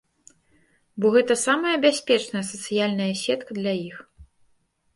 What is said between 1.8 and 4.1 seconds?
бяспечная сацыяльная сетка для іх.